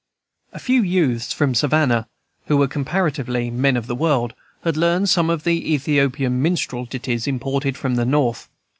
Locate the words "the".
3.85-3.93, 5.43-5.73, 7.93-8.05